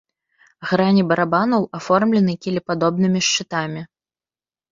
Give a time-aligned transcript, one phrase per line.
[0.69, 3.81] Грані барабанаў аформлены кілепадобнымі шчытамі.